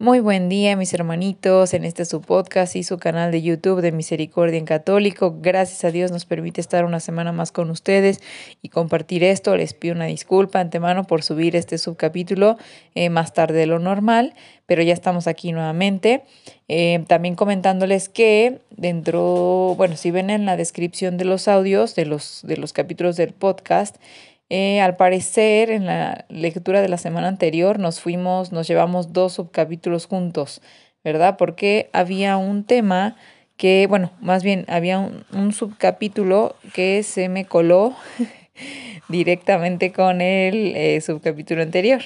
Muy 0.00 0.20
buen 0.20 0.48
día 0.48 0.76
mis 0.76 0.94
hermanitos 0.94 1.74
en 1.74 1.84
este 1.84 2.04
su 2.04 2.20
podcast 2.20 2.76
y 2.76 2.84
su 2.84 2.98
canal 2.98 3.32
de 3.32 3.42
YouTube 3.42 3.80
de 3.80 3.90
Misericordia 3.90 4.56
en 4.56 4.64
Católico. 4.64 5.36
Gracias 5.40 5.82
a 5.82 5.90
Dios 5.90 6.12
nos 6.12 6.24
permite 6.24 6.60
estar 6.60 6.84
una 6.84 7.00
semana 7.00 7.32
más 7.32 7.50
con 7.50 7.68
ustedes 7.68 8.20
y 8.62 8.68
compartir 8.68 9.24
esto. 9.24 9.56
Les 9.56 9.74
pido 9.74 9.96
una 9.96 10.04
disculpa 10.04 10.60
antemano 10.60 11.02
por 11.02 11.24
subir 11.24 11.56
este 11.56 11.78
subcapítulo 11.78 12.58
eh, 12.94 13.10
más 13.10 13.34
tarde 13.34 13.58
de 13.58 13.66
lo 13.66 13.80
normal, 13.80 14.34
pero 14.66 14.82
ya 14.82 14.92
estamos 14.92 15.26
aquí 15.26 15.50
nuevamente. 15.50 16.22
Eh, 16.68 17.02
también 17.08 17.34
comentándoles 17.34 18.08
que 18.08 18.60
dentro, 18.70 19.74
bueno, 19.76 19.96
si 19.96 20.12
ven 20.12 20.30
en 20.30 20.46
la 20.46 20.56
descripción 20.56 21.16
de 21.16 21.24
los 21.24 21.48
audios 21.48 21.96
de 21.96 22.06
los, 22.06 22.42
de 22.44 22.56
los 22.56 22.72
capítulos 22.72 23.16
del 23.16 23.32
podcast, 23.32 23.96
eh, 24.50 24.80
al 24.80 24.96
parecer, 24.96 25.70
en 25.70 25.86
la 25.86 26.24
lectura 26.28 26.80
de 26.80 26.88
la 26.88 26.96
semana 26.96 27.28
anterior 27.28 27.78
nos 27.78 28.00
fuimos, 28.00 28.50
nos 28.50 28.66
llevamos 28.66 29.12
dos 29.12 29.34
subcapítulos 29.34 30.06
juntos, 30.06 30.62
¿verdad? 31.04 31.36
Porque 31.36 31.90
había 31.92 32.38
un 32.38 32.64
tema 32.64 33.16
que, 33.58 33.86
bueno, 33.88 34.12
más 34.20 34.42
bien 34.42 34.64
había 34.68 34.98
un, 34.98 35.52
subcapítulo 35.52 36.56
que 36.72 37.02
se 37.02 37.28
me 37.28 37.44
coló 37.44 37.94
directamente 39.08 39.92
con 39.92 40.22
el 40.22 40.74
eh, 40.76 41.00
subcapítulo 41.02 41.62
anterior. 41.62 42.00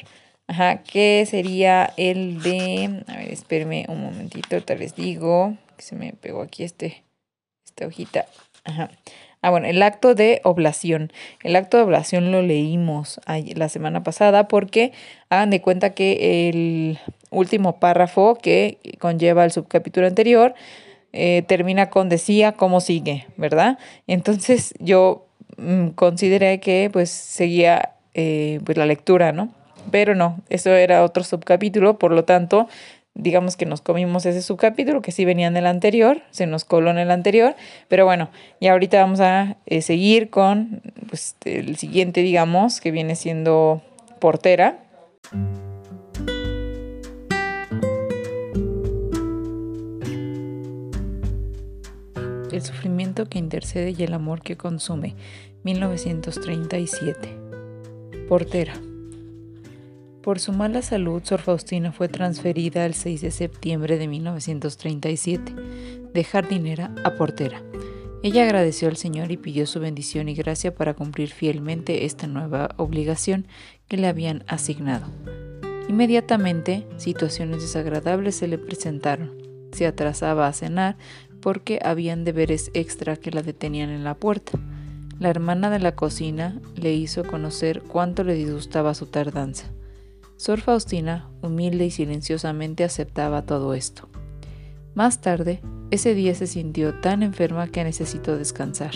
Ajá, 0.48 0.83
que 0.83 1.25
sería 1.31 1.93
el 1.97 2.43
de, 2.43 3.05
a 3.07 3.17
ver, 3.19 3.33
espérenme 3.33 3.87
un 3.89 4.03
momentito, 4.03 4.61
tal 4.63 4.81
les 4.81 4.97
digo, 4.97 5.57
que 5.77 5.83
se 5.83 5.95
me 5.95 6.13
pegó 6.13 6.43
aquí 6.43 6.65
este, 6.65 7.05
esta 7.65 7.87
hojita. 7.87 8.27
Ajá. 8.65 8.91
Ah, 9.43 9.51
bueno, 9.51 9.67
el 9.67 9.83
acto 9.83 10.15
de 10.15 10.41
oblación. 10.45 11.12
El 11.43 11.57
acto 11.57 11.77
de 11.77 11.83
oblación 11.83 12.31
lo 12.31 12.43
leímos 12.43 13.21
la 13.27 13.69
semana 13.69 14.05
pasada 14.05 14.47
porque 14.47 14.93
hagan 15.31 15.51
de 15.51 15.61
cuenta 15.61 15.91
que 15.91 16.48
el 16.48 16.98
último 17.31 17.81
párrafo 17.81 18.37
que 18.41 18.79
conlleva 19.01 19.45
el 19.45 19.51
subcapítulo 19.51 20.07
anterior 20.07 20.55
eh, 21.13 21.43
termina 21.48 21.91
con 21.91 22.09
decía 22.09 22.53
cómo 22.53 22.81
sigue, 22.81 23.27
¿verdad? 23.37 23.79
Entonces 24.07 24.75
yo 24.79 25.27
mm, 25.57 25.89
consideré 25.89 26.61
que 26.61 26.89
pues 26.93 27.11
seguía 27.11 27.97
eh, 28.15 28.61
pues 28.65 28.79
la 28.79 28.87
lectura, 28.87 29.33
¿no? 29.33 29.53
Pero 29.91 30.15
no, 30.15 30.41
eso 30.51 30.70
era 30.70 31.03
otro 31.03 31.25
subcapítulo, 31.25 31.98
por 31.98 32.13
lo 32.13 32.25
tanto 32.25 32.69
digamos 33.15 33.57
que 33.57 33.67
nos 33.67 33.81
comimos 33.81 34.27
ese 34.27 34.43
subcapítulo 34.43 35.03
que 35.03 35.13
sí 35.13 35.25
venía 35.25 35.47
en 35.47 35.57
el 35.57 35.67
anterior, 35.67 36.23
se 36.31 36.47
nos 36.47 36.65
coló 36.65 36.91
en 36.91 36.99
el 36.99 37.11
anterior, 37.11 37.55
pero 37.89 38.05
bueno, 38.05 38.31
y 38.61 38.69
ahorita 38.69 39.01
vamos 39.01 39.21
a 39.21 39.57
eh, 39.67 39.83
seguir 39.83 40.31
con 40.31 40.81
pues, 41.09 41.37
el 41.45 41.77
siguiente, 41.77 42.23
digamos, 42.23 42.81
que 42.81 42.91
viene 42.91 43.17
siendo 43.17 43.83
portera. 44.19 44.79
El 52.51 52.63
sufrimiento 52.63 53.29
que 53.29 53.39
intercede 53.39 53.95
y 53.97 54.03
el 54.03 54.13
amor 54.13 54.42
que 54.42 54.57
consume, 54.57 55.15
1937. 55.65 57.39
Portera. 58.29 58.75
Por 60.23 60.39
su 60.39 60.53
mala 60.53 60.83
salud, 60.83 61.21
Sor 61.25 61.41
Faustina 61.41 61.91
fue 61.91 62.09
transferida 62.09 62.87
el 62.87 62.95
6 62.95 63.23
de 63.23 63.31
septiembre 63.33 63.99
de 63.99 64.07
1937 64.07 65.53
de 66.15 66.25
jardinera 66.25 66.95
a 67.03 67.17
portera. 67.17 67.61
Ella 68.23 68.45
agradeció 68.45 68.87
al 68.87 68.97
Señor 68.97 69.33
y 69.33 69.37
pidió 69.37 69.67
su 69.67 69.81
bendición 69.81 70.29
y 70.29 70.35
gracia 70.35 70.77
para 70.77 70.95
cumplir 70.95 71.31
fielmente 71.31 72.05
esta 72.05 72.29
nueva 72.29 72.71
obligación 72.77 73.49
que 73.89 73.97
le 73.97 74.07
habían 74.07 74.45
asignado. 74.47 75.07
Inmediatamente, 75.89 76.87
situaciones 76.99 77.61
desagradables 77.61 78.37
se 78.37 78.47
le 78.47 78.59
presentaron. 78.59 79.33
Se 79.73 79.89
atrasaba 79.89 80.47
a 80.47 80.53
cenar 80.53 80.97
porque 81.41 81.81
habían 81.85 82.23
deberes 82.23 82.71
extra 82.75 83.17
que 83.17 83.33
la 83.33 83.43
detenían 83.43 83.91
en 83.91 84.05
la 84.05 84.15
puerta. 84.15 84.53
La 85.19 85.31
hermana 85.31 85.69
de 85.69 85.81
la 85.81 85.97
cocina 85.97 86.61
le 86.77 86.93
hizo 86.93 87.25
conocer 87.25 87.83
cuánto 87.83 88.23
le 88.23 88.35
disgustaba 88.35 88.95
su 88.95 89.07
tardanza. 89.07 89.73
Sor 90.42 90.61
Faustina, 90.61 91.29
humilde 91.41 91.86
y 91.86 91.92
silenciosamente, 91.92 92.83
aceptaba 92.83 93.42
todo 93.42 93.75
esto. 93.75 94.08
Más 94.92 95.20
tarde, 95.20 95.61
ese 95.92 96.17
día 96.17 96.35
se 96.35 96.48
sintió 96.48 96.98
tan 96.98 97.23
enferma 97.23 97.69
que 97.69 97.85
necesitó 97.85 98.36
descansar. 98.36 98.91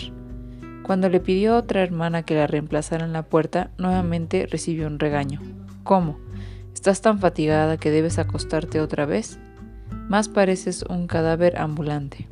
Cuando 0.83 1.07
le 1.07 1.21
pidió 1.21 1.53
a 1.53 1.59
otra 1.59 1.83
hermana 1.83 2.23
que 2.23 2.35
la 2.35 2.47
reemplazara 2.47 3.05
en 3.05 3.13
la 3.13 3.23
puerta, 3.23 3.71
nuevamente 3.77 4.45
recibió 4.45 4.87
un 4.87 4.99
regaño. 4.99 5.39
¿Cómo? 5.85 6.19
¿Estás 6.73 6.99
tan 6.99 7.19
fatigada 7.19 7.77
que 7.77 7.91
debes 7.91 8.19
acostarte 8.19 8.81
otra 8.81 9.05
vez? 9.05 9.39
Más 10.09 10.27
pareces 10.27 10.83
un 10.89 11.07
cadáver 11.07 11.61
ambulante. 11.61 12.27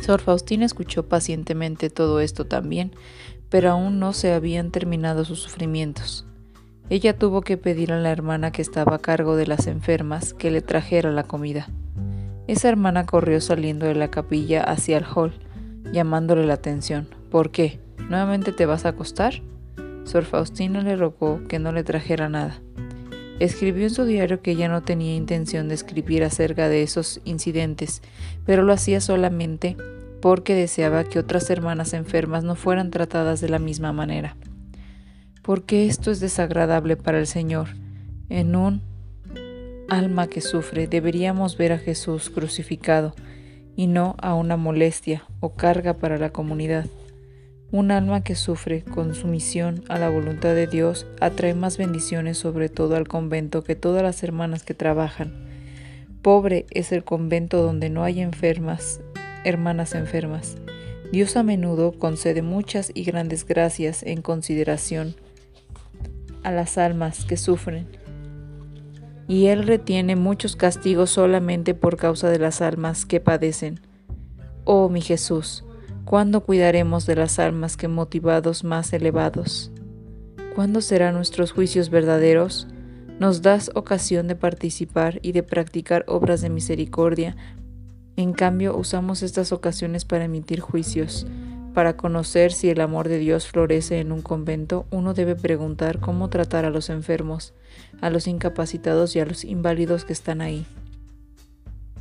Sor 0.00 0.20
Faustina 0.20 0.66
escuchó 0.66 1.08
pacientemente 1.08 1.90
todo 1.90 2.18
esto 2.18 2.44
también, 2.44 2.90
pero 3.50 3.70
aún 3.70 4.00
no 4.00 4.14
se 4.14 4.32
habían 4.32 4.72
terminado 4.72 5.24
sus 5.24 5.38
sufrimientos. 5.38 6.26
Ella 6.90 7.16
tuvo 7.16 7.40
que 7.40 7.56
pedir 7.56 7.92
a 7.92 7.98
la 7.98 8.10
hermana 8.10 8.52
que 8.52 8.60
estaba 8.60 8.96
a 8.96 8.98
cargo 8.98 9.36
de 9.36 9.46
las 9.46 9.66
enfermas 9.66 10.34
que 10.34 10.50
le 10.50 10.60
trajera 10.60 11.10
la 11.12 11.24
comida. 11.24 11.70
Esa 12.46 12.68
hermana 12.68 13.06
corrió 13.06 13.40
saliendo 13.40 13.86
de 13.86 13.94
la 13.94 14.10
capilla 14.10 14.62
hacia 14.62 14.98
el 14.98 15.04
hall, 15.04 15.32
llamándole 15.92 16.44
la 16.44 16.54
atención. 16.54 17.08
¿Por 17.30 17.50
qué? 17.50 17.80
¿Nuevamente 18.10 18.52
te 18.52 18.66
vas 18.66 18.84
a 18.84 18.90
acostar? 18.90 19.40
Sor 20.04 20.26
Faustina 20.26 20.82
le 20.82 20.94
rogó 20.96 21.40
que 21.48 21.58
no 21.58 21.72
le 21.72 21.84
trajera 21.84 22.28
nada. 22.28 22.60
Escribió 23.40 23.84
en 23.84 23.90
su 23.90 24.04
diario 24.04 24.42
que 24.42 24.50
ella 24.50 24.68
no 24.68 24.82
tenía 24.82 25.16
intención 25.16 25.68
de 25.68 25.74
escribir 25.76 26.22
acerca 26.22 26.68
de 26.68 26.82
esos 26.82 27.22
incidentes, 27.24 28.02
pero 28.44 28.62
lo 28.62 28.74
hacía 28.74 29.00
solamente 29.00 29.78
porque 30.20 30.54
deseaba 30.54 31.04
que 31.04 31.18
otras 31.18 31.48
hermanas 31.48 31.94
enfermas 31.94 32.44
no 32.44 32.56
fueran 32.56 32.90
tratadas 32.90 33.40
de 33.40 33.48
la 33.48 33.58
misma 33.58 33.92
manera 33.94 34.36
porque 35.44 35.86
esto 35.86 36.10
es 36.10 36.20
desagradable 36.20 36.96
para 36.96 37.18
el 37.18 37.26
Señor. 37.26 37.68
En 38.30 38.56
un 38.56 38.80
alma 39.90 40.26
que 40.26 40.40
sufre 40.40 40.86
deberíamos 40.86 41.58
ver 41.58 41.72
a 41.72 41.78
Jesús 41.78 42.30
crucificado 42.30 43.14
y 43.76 43.86
no 43.86 44.16
a 44.22 44.34
una 44.34 44.56
molestia 44.56 45.24
o 45.40 45.54
carga 45.54 45.98
para 45.98 46.16
la 46.16 46.30
comunidad. 46.30 46.86
Un 47.70 47.90
alma 47.90 48.22
que 48.22 48.36
sufre 48.36 48.84
con 48.84 49.14
sumisión 49.14 49.84
a 49.88 49.98
la 49.98 50.08
voluntad 50.08 50.54
de 50.54 50.66
Dios 50.66 51.06
atrae 51.20 51.52
más 51.52 51.76
bendiciones 51.76 52.38
sobre 52.38 52.70
todo 52.70 52.96
al 52.96 53.06
convento 53.06 53.62
que 53.62 53.76
todas 53.76 54.02
las 54.02 54.22
hermanas 54.22 54.62
que 54.62 54.72
trabajan. 54.72 55.34
Pobre 56.22 56.64
es 56.70 56.90
el 56.90 57.04
convento 57.04 57.62
donde 57.62 57.90
no 57.90 58.02
hay 58.02 58.20
enfermas, 58.20 59.00
hermanas 59.44 59.94
enfermas. 59.94 60.56
Dios 61.12 61.36
a 61.36 61.42
menudo 61.42 61.92
concede 61.92 62.40
muchas 62.40 62.90
y 62.94 63.04
grandes 63.04 63.46
gracias 63.46 64.02
en 64.02 64.22
consideración 64.22 65.16
a 66.44 66.52
las 66.52 66.78
almas 66.78 67.24
que 67.24 67.36
sufren, 67.36 67.88
y 69.26 69.46
Él 69.46 69.66
retiene 69.66 70.16
muchos 70.16 70.54
castigos 70.54 71.10
solamente 71.10 71.74
por 71.74 71.96
causa 71.96 72.28
de 72.28 72.38
las 72.38 72.60
almas 72.60 73.06
que 73.06 73.20
padecen. 73.20 73.80
Oh 74.64 74.88
mi 74.88 75.00
Jesús, 75.00 75.64
¿cuándo 76.04 76.42
cuidaremos 76.42 77.06
de 77.06 77.16
las 77.16 77.38
almas 77.38 77.76
que 77.76 77.88
motivados 77.88 78.64
más 78.64 78.92
elevados? 78.92 79.72
¿Cuándo 80.54 80.80
serán 80.80 81.14
nuestros 81.14 81.52
juicios 81.52 81.90
verdaderos? 81.90 82.68
Nos 83.18 83.42
das 83.42 83.70
ocasión 83.74 84.28
de 84.28 84.36
participar 84.36 85.18
y 85.22 85.32
de 85.32 85.42
practicar 85.42 86.04
obras 86.06 86.40
de 86.42 86.50
misericordia. 86.50 87.36
En 88.16 88.32
cambio, 88.32 88.76
usamos 88.76 89.22
estas 89.22 89.52
ocasiones 89.52 90.04
para 90.04 90.24
emitir 90.24 90.60
juicios 90.60 91.26
para 91.74 91.96
conocer 91.96 92.52
si 92.52 92.70
el 92.70 92.80
amor 92.80 93.08
de 93.08 93.18
Dios 93.18 93.48
florece 93.48 93.98
en 93.98 94.12
un 94.12 94.22
convento, 94.22 94.86
uno 94.90 95.12
debe 95.12 95.34
preguntar 95.34 96.00
cómo 96.00 96.30
tratar 96.30 96.64
a 96.64 96.70
los 96.70 96.88
enfermos, 96.88 97.52
a 98.00 98.08
los 98.08 98.26
incapacitados 98.28 99.14
y 99.16 99.20
a 99.20 99.26
los 99.26 99.44
inválidos 99.44 100.04
que 100.04 100.12
están 100.12 100.40
ahí. 100.40 100.64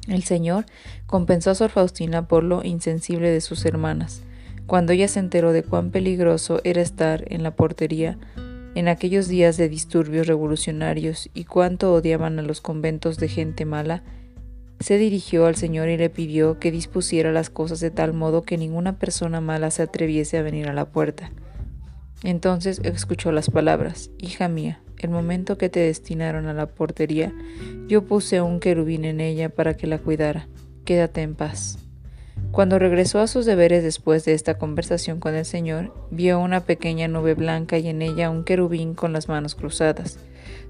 El 0.08 0.24
Señor 0.24 0.66
compensó 1.08 1.50
a 1.50 1.56
Sor 1.56 1.72
Faustina 1.72 2.28
por 2.28 2.44
lo 2.44 2.64
insensible 2.64 3.30
de 3.30 3.42
sus 3.42 3.66
hermanas. 3.66 4.22
Cuando 4.68 4.94
ella 4.94 5.08
se 5.08 5.20
enteró 5.20 5.52
de 5.52 5.64
cuán 5.64 5.92
peligroso 5.92 6.62
era 6.64 6.82
estar 6.82 7.26
en 7.28 7.44
la 7.44 7.56
portería, 7.56 8.18
en 8.76 8.88
aquellos 8.88 9.28
días 9.28 9.58
de 9.58 9.70
disturbios 9.70 10.28
revolucionarios 10.28 11.30
y 11.34 11.46
cuánto 11.46 11.94
odiaban 11.94 12.40
a 12.40 12.44
los 12.44 12.62
conventos 12.62 13.18
de 13.18 13.28
gente 13.28 13.66
mala, 13.66 14.04
se 14.80 14.98
dirigió 14.98 15.46
al 15.46 15.56
Señor 15.56 15.90
y 15.90 15.98
le 15.98 16.10
pidió 16.10 16.60
que 16.60 16.72
dispusiera 16.72 17.32
las 17.32 17.50
cosas 17.50 17.80
de 17.80 17.92
tal 17.92 18.14
modo 18.14 18.44
que 18.44 18.58
ninguna 18.58 18.98
persona 18.98 19.42
mala 19.42 19.72
se 19.72 19.84
atreviese 19.84 20.38
a 20.38 20.42
venir 20.42 20.68
a 20.68 20.74
la 20.74 20.86
puerta. 20.86 21.32
Entonces 22.24 22.80
escuchó 22.84 23.32
las 23.32 23.50
palabras, 23.50 24.10
Hija 24.18 24.48
mía, 24.48 24.82
el 24.98 25.10
momento 25.10 25.58
que 25.58 25.70
te 25.70 25.82
destinaron 25.82 26.48
a 26.48 26.54
la 26.54 26.68
portería, 26.68 27.34
yo 27.88 28.06
puse 28.06 28.42
un 28.42 28.60
querubín 28.60 29.06
en 29.06 29.20
ella 29.20 29.50
para 29.50 29.76
que 29.76 29.88
la 29.88 29.98
cuidara. 29.98 30.48
Quédate 30.86 31.22
en 31.22 31.36
paz. 31.36 31.80
Cuando 32.52 32.78
regresó 32.78 33.20
a 33.20 33.28
sus 33.28 33.46
deberes 33.46 33.84
después 33.84 34.26
de 34.26 34.34
esta 34.34 34.58
conversación 34.58 35.20
con 35.20 35.36
el 35.36 35.46
Señor, 35.46 35.94
vio 36.12 36.40
una 36.40 36.62
pequeña 36.62 37.08
nube 37.08 37.34
blanca 37.34 37.78
y 37.78 37.88
en 37.88 38.02
ella 38.02 38.30
un 38.30 38.44
querubín 38.44 38.94
con 38.94 39.12
las 39.12 39.28
manos 39.28 39.56
cruzadas. 39.56 40.20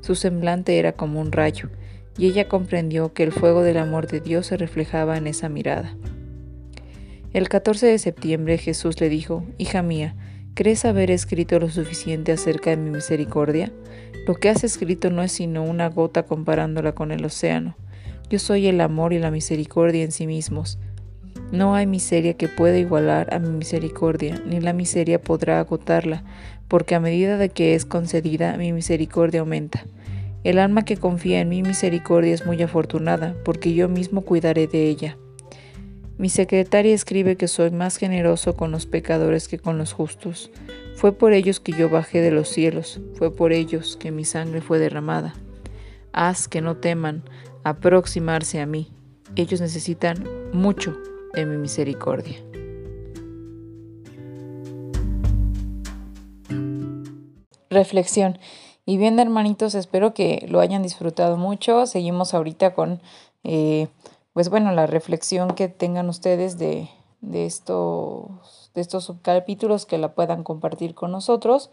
Su 0.02 0.16
semblante 0.16 0.80
era 0.80 0.94
como 0.94 1.20
un 1.20 1.32
rayo, 1.32 1.70
y 2.18 2.27
ella 2.27 2.48
comprendió 2.48 3.13
que 3.13 3.24
el 3.24 3.31
fuego 3.31 3.63
del 3.63 3.77
amor 3.77 4.07
de 4.07 4.19
Dios 4.19 4.48
se 4.48 4.57
reflejaba 4.57 5.18
en 5.18 5.27
esa 5.27 5.50
mirada. 5.50 5.95
El 7.33 7.50
14 7.50 7.88
de 7.88 7.98
septiembre 7.98 8.57
Jesús 8.57 9.01
le 9.01 9.10
dijo, 9.10 9.44
Hija 9.57 9.81
mía, 9.81 10.15
¿crees 10.54 10.86
haber 10.86 11.10
escrito 11.10 11.60
lo 11.60 11.69
suficiente 11.69 12.31
acerca 12.31 12.69
de 12.69 12.77
mi 12.77 12.92
misericordia? 12.92 13.71
Lo 14.27 14.36
que 14.36 14.50
has 14.50 14.63
escrito 14.63 15.10
no 15.10 15.24
es 15.24 15.31
sino 15.31 15.63
una 15.63 15.89
gota 15.89 16.24
comparándola 16.24 16.94
con 16.94 17.12
el 17.12 17.25
océano. 17.25 17.75
Yo 18.30 18.39
soy 18.39 18.68
el 18.68 18.80
amor 18.81 19.13
y 19.13 19.19
la 19.19 19.31
misericordia 19.31 20.04
en 20.04 20.12
sí 20.12 20.27
mismos. 20.27 20.77
No 21.51 21.75
hay 21.75 21.86
miseria 21.86 22.36
que 22.36 22.48
pueda 22.48 22.77
igualar 22.77 23.33
a 23.33 23.39
mi 23.39 23.50
misericordia, 23.50 24.42
ni 24.45 24.60
la 24.60 24.74
miseria 24.74 25.21
podrá 25.21 25.60
agotarla, 25.60 26.24
porque 26.68 26.95
a 26.95 27.00
medida 27.00 27.38
de 27.38 27.50
que 27.50 27.75
es 27.75 27.86
concedida, 27.86 28.57
mi 28.57 28.74
misericordia 28.74 29.42
aumenta. 29.42 29.86
El 30.44 30.60
alma 30.60 30.84
que 30.84 30.98
confía 30.98 31.40
en 31.40 31.48
mi 31.48 31.63
misericordia 31.63 32.34
es 32.34 32.45
muy 32.45 32.62
afortunada, 32.62 33.36
porque 33.45 33.74
yo 33.74 33.88
mismo 33.88 34.24
cuidaré 34.24 34.68
de 34.68 34.90
ella. 34.90 35.18
Mi 36.18 36.30
secretaria 36.30 36.94
escribe 36.94 37.38
que 37.38 37.48
soy 37.48 37.72
más 37.72 37.98
generoso 37.98 38.56
con 38.56 38.69
los 38.69 38.86
pecadores 38.86 39.48
que 39.48 39.57
con 39.57 39.78
los 39.78 39.94
justos. 39.94 40.51
Fue 40.95 41.13
por 41.13 41.34
ellos 41.34 41.60
que 41.60 41.72
yo 41.72 41.90
bajé 41.90 42.22
de 42.22 42.31
los 42.31 42.50
cielos, 42.50 43.00
fue 43.16 43.34
por 43.34 43.54
ellos 43.54 43.98
que 43.98 44.12
mi 44.12 44.25
sangre 44.25 44.62
fue 44.62 44.80
derramada. 44.80 45.34
Haz 46.12 46.48
que 46.48 46.62
no 46.62 46.78
teman 46.78 47.24
aproximarse 47.63 48.60
a 48.60 48.66
mí. 48.66 48.92
Ellos 49.36 49.62
necesitan 49.62 50.24
mucho 50.51 50.96
de 51.34 51.46
mi 51.46 51.57
misericordia. 51.57 52.38
Reflexión. 57.69 58.38
Y 58.86 58.98
bien, 58.98 59.18
hermanitos, 59.20 59.76
espero 59.76 60.14
que 60.14 60.46
lo 60.50 60.60
hayan 60.60 60.84
disfrutado 60.84 61.38
mucho. 61.38 61.86
Seguimos 61.86 62.34
ahorita 62.34 62.74
con, 62.74 63.02
eh, 63.44 63.88
pues 64.34 64.50
bueno, 64.50 64.72
la 64.74 64.88
reflexión 64.88 65.56
que 65.56 65.70
tengan 65.70 66.10
ustedes 66.10 66.58
de, 66.58 66.90
de, 67.22 67.46
estos, 67.46 68.72
de 68.74 68.82
estos 68.82 69.06
subcapítulos 69.06 69.86
que 69.86 69.98
la 69.98 70.14
puedan 70.14 70.44
compartir 70.44 70.96
con 70.96 71.12
nosotros 71.12 71.70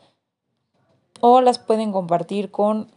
o 1.21 1.41
las 1.41 1.59
pueden 1.59 1.91
compartir 1.91 2.53
con 2.53 2.89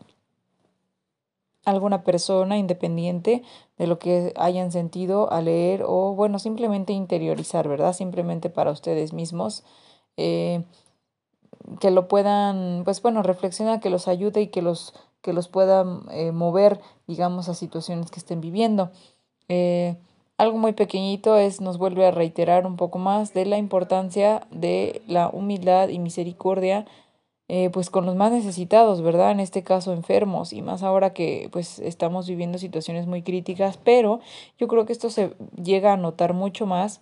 alguna 1.66 2.04
persona 2.04 2.58
independiente 2.58 3.42
de 3.78 3.88
lo 3.88 3.98
que 3.98 4.34
hayan 4.36 4.72
sentido 4.72 5.32
al 5.32 5.46
leer 5.46 5.84
o 5.86 6.14
bueno, 6.14 6.38
simplemente 6.38 6.94
interiorizar, 6.94 7.68
¿verdad? 7.68 7.94
Simplemente 7.94 8.50
para 8.50 8.72
ustedes 8.72 9.12
mismos. 9.12 9.64
Eh, 10.18 10.64
que 11.80 11.92
lo 11.92 12.08
puedan, 12.08 12.84
pues 12.84 13.02
bueno, 13.02 13.24
reflexionar, 13.24 13.80
que 13.80 13.90
los 13.90 14.08
ayude 14.08 14.42
y 14.42 14.48
que 14.48 14.62
los, 14.62 14.94
que 15.22 15.34
los 15.34 15.48
puedan 15.48 16.02
eh, 16.12 16.32
mover, 16.32 16.80
digamos, 17.08 17.50
a 17.50 17.54
situaciones 17.54 18.12
que 18.12 18.20
estén 18.20 18.42
viviendo. 18.42 18.92
Eh, 19.50 19.98
algo 20.38 20.58
muy 20.58 20.74
pequeñito 20.74 21.38
es, 21.38 21.62
nos 21.62 21.78
vuelve 21.78 22.06
a 22.06 22.12
reiterar 22.12 22.66
un 22.66 22.76
poco 22.76 22.98
más 22.98 23.34
de 23.34 23.46
la 23.46 23.58
importancia 23.58 24.48
de 24.52 25.02
la 25.08 25.30
humildad 25.30 25.90
y 25.90 26.00
misericordia 26.00 26.86
eh, 27.50 27.70
pues 27.72 27.90
con 27.90 28.06
los 28.06 28.16
más 28.16 28.32
necesitados, 28.32 29.02
¿verdad? 29.02 29.32
En 29.32 29.42
este 29.42 29.64
caso 29.64 29.92
enfermos 29.92 30.54
y 30.54 30.62
más 30.62 30.82
ahora 30.82 31.14
que 31.14 31.50
pues 31.52 31.80
estamos 31.80 32.28
viviendo 32.28 32.58
situaciones 32.58 33.06
muy 33.06 33.22
críticas, 33.22 33.78
pero 33.78 34.22
yo 34.58 34.68
creo 34.68 34.86
que 34.86 34.94
esto 34.94 35.10
se 35.10 35.36
llega 35.62 35.94
a 35.94 35.98
notar 35.98 36.34
mucho 36.34 36.66
más 36.66 37.02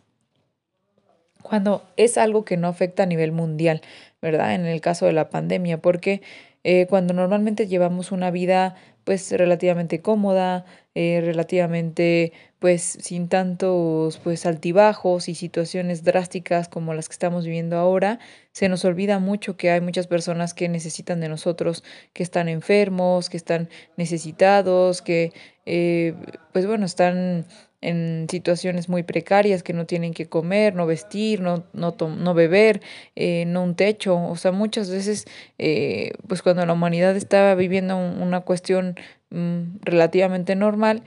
cuando 1.41 1.83
es 1.97 2.17
algo 2.17 2.45
que 2.45 2.57
no 2.57 2.67
afecta 2.67 3.03
a 3.03 3.05
nivel 3.05 3.31
mundial, 3.31 3.81
¿verdad? 4.21 4.53
En 4.55 4.65
el 4.65 4.81
caso 4.81 5.05
de 5.05 5.13
la 5.13 5.29
pandemia, 5.29 5.81
porque 5.81 6.21
eh, 6.63 6.85
cuando 6.89 7.13
normalmente 7.13 7.67
llevamos 7.67 8.11
una 8.11 8.31
vida 8.31 8.75
pues 9.03 9.31
relativamente 9.31 10.01
cómoda, 10.01 10.65
eh, 10.95 11.21
relativamente 11.23 12.33
pues 12.59 12.83
sin 12.83 13.27
tantos 13.27 14.19
pues 14.19 14.45
altibajos 14.45 15.29
y 15.29 15.35
situaciones 15.35 16.03
drásticas 16.03 16.69
como 16.69 16.93
las 16.93 17.09
que 17.09 17.13
estamos 17.13 17.45
viviendo 17.45 17.77
ahora, 17.77 18.19
se 18.51 18.69
nos 18.69 18.85
olvida 18.85 19.17
mucho 19.17 19.57
que 19.57 19.71
hay 19.71 19.81
muchas 19.81 20.05
personas 20.05 20.53
que 20.53 20.69
necesitan 20.69 21.21
de 21.21 21.29
nosotros, 21.29 21.83
que 22.13 22.21
están 22.21 22.49
enfermos, 22.49 23.29
que 23.29 23.37
están 23.37 23.69
necesitados, 23.97 25.01
que 25.01 25.33
eh, 25.65 26.13
pues 26.53 26.67
bueno, 26.67 26.85
están 26.85 27.45
en 27.81 28.27
situaciones 28.29 28.89
muy 28.89 29.03
precarias 29.03 29.63
que 29.63 29.73
no 29.73 29.85
tienen 29.85 30.13
que 30.13 30.27
comer, 30.27 30.75
no 30.75 30.85
vestir, 30.85 31.41
no, 31.41 31.63
no, 31.73 31.95
no 31.99 32.33
beber, 32.33 32.81
eh, 33.15 33.45
no 33.47 33.63
un 33.63 33.75
techo. 33.75 34.15
O 34.23 34.35
sea, 34.35 34.51
muchas 34.51 34.89
veces, 34.91 35.25
eh, 35.57 36.11
pues 36.27 36.43
cuando 36.43 36.65
la 36.65 36.73
humanidad 36.73 37.15
estaba 37.15 37.55
viviendo 37.55 37.97
una 37.97 38.41
cuestión 38.41 38.95
mm, 39.31 39.79
relativamente 39.81 40.55
normal, 40.55 41.03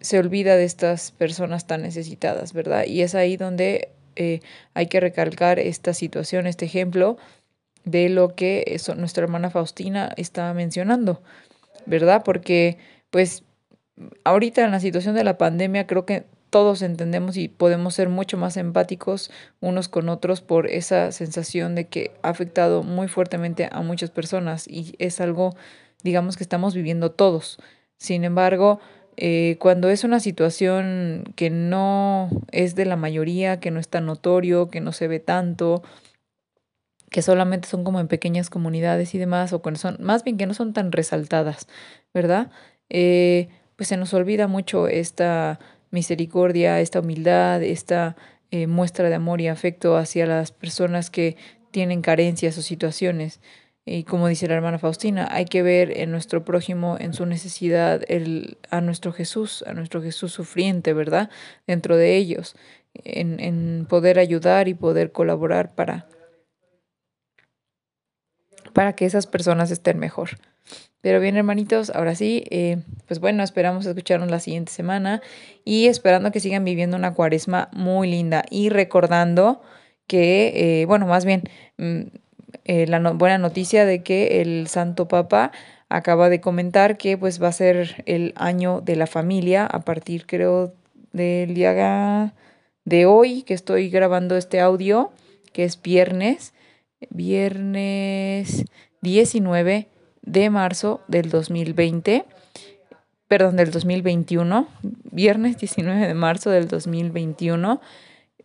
se 0.00 0.18
olvida 0.18 0.56
de 0.56 0.64
estas 0.64 1.12
personas 1.12 1.66
tan 1.66 1.82
necesitadas, 1.82 2.52
¿verdad? 2.52 2.84
Y 2.86 3.02
es 3.02 3.14
ahí 3.14 3.36
donde 3.36 3.90
eh, 4.16 4.40
hay 4.74 4.86
que 4.86 5.00
recalcar 5.00 5.58
esta 5.58 5.94
situación, 5.94 6.46
este 6.46 6.64
ejemplo 6.64 7.16
de 7.84 8.08
lo 8.08 8.34
que 8.34 8.64
eso, 8.66 8.94
nuestra 8.94 9.24
hermana 9.24 9.50
Faustina 9.50 10.12
estaba 10.16 10.52
mencionando, 10.54 11.22
¿verdad? 11.86 12.22
Porque, 12.24 12.78
pues, 13.10 13.44
ahorita 14.24 14.64
en 14.64 14.72
la 14.72 14.80
situación 14.80 15.14
de 15.14 15.24
la 15.24 15.38
pandemia 15.38 15.86
creo 15.86 16.04
que 16.04 16.24
todos 16.50 16.82
entendemos 16.82 17.36
y 17.36 17.48
podemos 17.48 17.94
ser 17.94 18.08
mucho 18.08 18.36
más 18.38 18.56
empáticos 18.56 19.30
unos 19.60 19.88
con 19.88 20.08
otros 20.08 20.40
por 20.40 20.68
esa 20.68 21.12
sensación 21.12 21.74
de 21.74 21.86
que 21.86 22.12
ha 22.22 22.30
afectado 22.30 22.82
muy 22.82 23.08
fuertemente 23.08 23.68
a 23.70 23.82
muchas 23.82 24.10
personas 24.10 24.66
y 24.68 24.94
es 24.98 25.20
algo, 25.20 25.54
digamos, 26.06 26.38
que 26.38 26.44
estamos 26.44 26.74
viviendo 26.74 27.10
todos. 27.10 27.58
Sin 27.98 28.24
embargo, 28.24 28.80
eh, 29.18 29.56
cuando 29.60 29.88
es 29.90 30.04
una 30.04 30.20
situación 30.20 31.24
que 31.36 31.50
no 31.50 32.30
es 32.52 32.74
de 32.74 32.86
la 32.86 32.96
mayoría, 32.96 33.60
que 33.60 33.70
no 33.70 33.80
es 33.80 33.88
tan 33.88 34.06
notorio, 34.06 34.70
que 34.70 34.80
no 34.80 34.92
se 34.92 35.08
ve 35.08 35.20
tanto, 35.20 35.82
que 37.10 37.22
solamente 37.22 37.68
son 37.68 37.84
como 37.84 38.00
en 38.00 38.08
pequeñas 38.08 38.50
comunidades 38.50 39.14
y 39.14 39.18
demás, 39.18 39.52
o 39.52 39.62
que 39.62 39.74
son, 39.76 39.96
más 40.00 40.24
bien 40.24 40.36
que 40.36 40.46
no 40.46 40.54
son 40.54 40.72
tan 40.72 40.92
resaltadas, 40.92 41.66
¿verdad? 42.14 42.50
Eh, 42.90 43.48
pues 43.76 43.88
se 43.88 43.96
nos 43.96 44.14
olvida 44.14 44.48
mucho 44.48 44.88
esta 44.88 45.58
misericordia, 45.90 46.80
esta 46.80 47.00
humildad, 47.00 47.62
esta 47.62 48.16
eh, 48.50 48.66
muestra 48.66 49.08
de 49.08 49.14
amor 49.14 49.40
y 49.40 49.48
afecto 49.48 49.96
hacia 49.96 50.26
las 50.26 50.52
personas 50.52 51.10
que 51.10 51.36
tienen 51.70 52.02
carencias 52.02 52.56
o 52.58 52.62
situaciones. 52.62 53.40
Y 53.88 54.02
como 54.02 54.26
dice 54.26 54.48
la 54.48 54.54
hermana 54.54 54.80
Faustina, 54.80 55.28
hay 55.30 55.44
que 55.44 55.62
ver 55.62 55.96
en 55.96 56.10
nuestro 56.10 56.44
prójimo, 56.44 56.96
en 56.98 57.14
su 57.14 57.24
necesidad, 57.24 58.02
el, 58.08 58.58
a 58.70 58.80
nuestro 58.80 59.12
Jesús, 59.12 59.62
a 59.64 59.74
nuestro 59.74 60.02
Jesús 60.02 60.32
sufriente, 60.32 60.92
¿verdad? 60.92 61.30
Dentro 61.68 61.96
de 61.96 62.16
ellos, 62.16 62.56
en, 62.94 63.38
en 63.38 63.86
poder 63.88 64.18
ayudar 64.18 64.66
y 64.66 64.74
poder 64.74 65.12
colaborar 65.12 65.76
para, 65.76 66.08
para 68.72 68.94
que 68.94 69.04
esas 69.04 69.28
personas 69.28 69.70
estén 69.70 70.00
mejor. 70.00 70.30
Pero 71.00 71.20
bien, 71.20 71.36
hermanitos, 71.36 71.90
ahora 71.90 72.16
sí, 72.16 72.42
eh, 72.50 72.78
pues 73.06 73.20
bueno, 73.20 73.44
esperamos 73.44 73.86
escucharnos 73.86 74.28
la 74.28 74.40
siguiente 74.40 74.72
semana 74.72 75.22
y 75.64 75.86
esperando 75.86 76.32
que 76.32 76.40
sigan 76.40 76.64
viviendo 76.64 76.96
una 76.96 77.14
cuaresma 77.14 77.68
muy 77.72 78.10
linda 78.10 78.44
y 78.50 78.70
recordando 78.70 79.62
que, 80.08 80.80
eh, 80.80 80.86
bueno, 80.86 81.06
más 81.06 81.24
bien, 81.24 81.44
mm, 81.78 82.06
eh, 82.64 82.86
la 82.86 82.98
buena 83.12 83.38
noticia 83.38 83.84
de 83.84 84.02
que 84.02 84.40
el 84.40 84.66
Santo 84.68 85.08
Papa 85.08 85.52
acaba 85.88 86.28
de 86.28 86.40
comentar 86.40 86.96
que 86.96 87.16
pues 87.16 87.42
va 87.42 87.48
a 87.48 87.52
ser 87.52 88.02
el 88.06 88.32
año 88.36 88.80
de 88.80 88.96
la 88.96 89.06
familia 89.06 89.66
a 89.66 89.80
partir, 89.80 90.26
creo, 90.26 90.74
del 91.12 91.54
día 91.54 92.34
de 92.84 93.06
hoy 93.06 93.42
que 93.42 93.54
estoy 93.54 93.88
grabando 93.88 94.36
este 94.36 94.60
audio, 94.60 95.10
que 95.52 95.64
es 95.64 95.80
viernes, 95.80 96.52
viernes 97.10 98.64
19 99.00 99.88
de 100.22 100.50
marzo 100.50 101.00
del 101.08 101.30
2020, 101.30 102.24
perdón, 103.28 103.56
del 103.56 103.70
2021, 103.70 104.68
viernes 105.10 105.58
19 105.58 106.06
de 106.06 106.14
marzo 106.14 106.50
del 106.50 106.68
2021, 106.68 107.80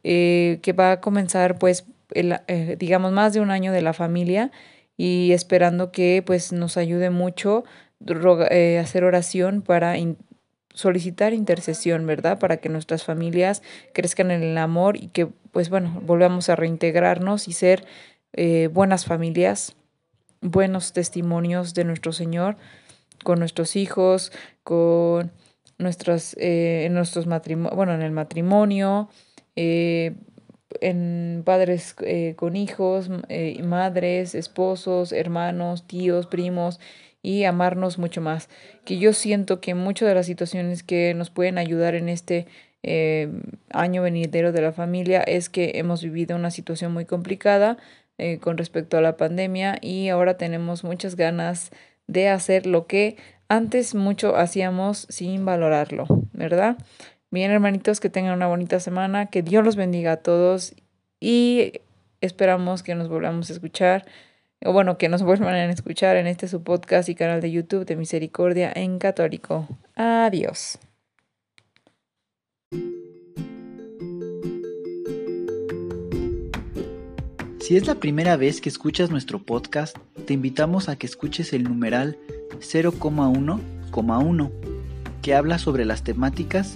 eh, 0.03 0.59
que 0.61 0.73
va 0.73 0.93
a 0.93 1.01
comenzar 1.01 1.59
pues, 1.59 1.85
el, 2.13 2.39
eh, 2.47 2.75
digamos, 2.79 3.11
más 3.11 3.33
de 3.33 3.39
un 3.39 3.51
año 3.51 3.71
de 3.71 3.81
la 3.81 3.93
familia 3.93 4.51
y 4.97 5.31
esperando 5.33 5.91
que 5.91 6.23
pues 6.25 6.51
nos 6.51 6.77
ayude 6.77 7.09
mucho 7.09 7.63
eh, 8.49 8.79
hacer 8.79 9.03
oración 9.03 9.61
para 9.61 9.95
solicitar 10.73 11.33
intercesión, 11.33 12.05
¿verdad? 12.05 12.39
Para 12.39 12.57
que 12.57 12.69
nuestras 12.69 13.03
familias 13.03 13.61
crezcan 13.93 14.31
en 14.31 14.43
el 14.43 14.57
amor 14.57 14.97
y 14.97 15.07
que 15.07 15.27
pues 15.51 15.69
bueno, 15.69 16.01
volvamos 16.03 16.49
a 16.49 16.55
reintegrarnos 16.55 17.47
y 17.47 17.53
ser 17.53 17.85
eh, 18.33 18.69
buenas 18.71 19.05
familias, 19.05 19.75
buenos 20.41 20.93
testimonios 20.93 21.73
de 21.73 21.83
nuestro 21.83 22.13
Señor 22.13 22.57
con 23.23 23.39
nuestros 23.39 23.75
hijos, 23.75 24.31
con 24.63 25.31
nuestras, 25.77 26.35
eh, 26.39 26.87
nuestros 26.91 27.27
matrimonios, 27.27 27.75
bueno, 27.75 27.93
en 27.93 28.01
el 28.01 28.11
matrimonio, 28.11 29.09
eh, 29.55 30.15
en 30.79 31.43
padres 31.45 31.95
eh, 32.01 32.35
con 32.37 32.55
hijos, 32.55 33.09
madres, 33.63 34.35
esposos, 34.35 35.11
hermanos, 35.11 35.87
tíos, 35.87 36.27
primos 36.27 36.79
y 37.21 37.43
amarnos 37.43 37.97
mucho 37.97 38.21
más. 38.21 38.49
Que 38.85 38.97
yo 38.97 39.13
siento 39.13 39.59
que 39.59 39.75
muchas 39.75 40.07
de 40.07 40.15
las 40.15 40.25
situaciones 40.25 40.83
que 40.83 41.13
nos 41.13 41.29
pueden 41.29 41.57
ayudar 41.57 41.95
en 41.95 42.09
este 42.09 42.47
año 43.69 44.01
venidero 44.01 44.51
de 44.51 44.61
la 44.61 44.71
familia 44.71 45.21
es 45.21 45.49
que 45.49 45.73
hemos 45.75 46.01
vivido 46.01 46.35
una 46.35 46.49
situación 46.49 46.91
muy 46.91 47.05
complicada 47.05 47.77
con 48.39 48.57
respecto 48.57 48.97
a 48.97 49.01
la 49.01 49.17
pandemia 49.17 49.77
y 49.81 50.09
ahora 50.09 50.37
tenemos 50.37 50.83
muchas 50.83 51.15
ganas 51.15 51.71
de 52.07 52.29
hacer 52.29 52.65
lo 52.65 52.87
que 52.87 53.17
antes 53.47 53.95
mucho 53.95 54.35
hacíamos 54.37 55.07
sin 55.09 55.45
valorarlo, 55.45 56.05
¿verdad? 56.33 56.77
Bien, 57.33 57.49
hermanitos, 57.49 58.01
que 58.01 58.09
tengan 58.09 58.33
una 58.35 58.47
bonita 58.47 58.81
semana, 58.81 59.27
que 59.27 59.41
Dios 59.41 59.63
los 59.63 59.77
bendiga 59.77 60.11
a 60.11 60.17
todos 60.17 60.75
y 61.21 61.71
esperamos 62.19 62.83
que 62.83 62.93
nos 62.93 63.07
volvamos 63.07 63.49
a 63.49 63.53
escuchar, 63.53 64.05
o 64.65 64.73
bueno, 64.73 64.97
que 64.97 65.07
nos 65.07 65.23
vuelvan 65.27 65.55
a 65.55 65.69
escuchar 65.69 66.17
en 66.17 66.27
este 66.27 66.49
su 66.49 66.61
podcast 66.61 67.07
y 67.07 67.15
canal 67.15 67.39
de 67.39 67.49
YouTube 67.49 67.85
de 67.85 67.95
Misericordia 67.95 68.69
en 68.75 68.99
Católico. 68.99 69.65
Adiós. 69.95 70.77
Si 77.61 77.77
es 77.77 77.87
la 77.87 77.95
primera 77.95 78.35
vez 78.35 78.59
que 78.59 78.67
escuchas 78.67 79.09
nuestro 79.09 79.41
podcast, 79.41 79.95
te 80.25 80.33
invitamos 80.33 80.89
a 80.89 80.97
que 80.97 81.07
escuches 81.07 81.53
el 81.53 81.63
numeral 81.63 82.17
0,1,1, 82.59 84.51
que 85.21 85.33
habla 85.33 85.59
sobre 85.59 85.85
las 85.85 86.03
temáticas 86.03 86.75